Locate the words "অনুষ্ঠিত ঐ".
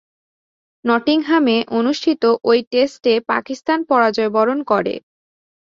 1.71-2.53